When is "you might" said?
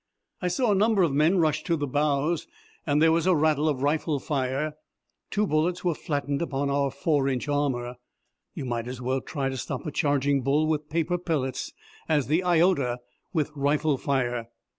8.55-8.87